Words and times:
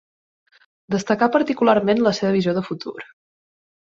Destacà 0.95 1.27
particularment 1.35 2.01
la 2.07 2.15
seva 2.21 2.33
visió 2.39 2.57
de 2.57 2.63
futur. 2.71 2.95